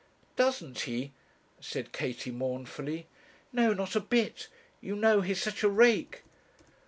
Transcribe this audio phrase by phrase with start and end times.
[0.35, 1.11] 'Doesn't he?'
[1.59, 3.05] said Katie, mournfully.
[3.53, 4.47] 'No; not a bit.
[4.81, 6.23] You know he's such a rake.'